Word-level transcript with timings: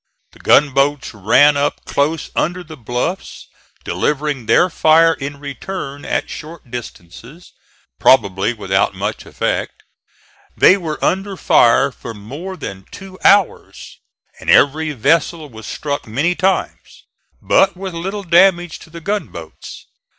The 0.31 0.39
gunboats 0.39 1.13
ran 1.13 1.55
up 1.55 1.85
close 1.85 2.31
under 2.35 2.63
the 2.63 2.75
bluffs, 2.75 3.45
delivering 3.83 4.47
their 4.47 4.67
fire 4.67 5.13
in 5.13 5.39
return 5.39 6.05
at 6.05 6.27
short 6.27 6.71
distances, 6.71 7.53
probably 7.99 8.51
without 8.51 8.95
much 8.95 9.27
effect. 9.27 9.83
They 10.57 10.75
were 10.75 10.97
under 11.05 11.37
fire 11.37 11.91
for 11.91 12.15
more 12.15 12.57
than 12.57 12.87
two 12.89 13.19
hours 13.23 13.99
and 14.39 14.49
every 14.49 14.91
vessel 14.93 15.47
was 15.49 15.67
struck 15.67 16.07
many 16.07 16.33
times, 16.33 17.03
but 17.39 17.77
with 17.77 17.93
little 17.93 18.23
damage 18.23 18.79
to 18.79 18.89
the 18.89 19.01
gunboats. 19.01 19.85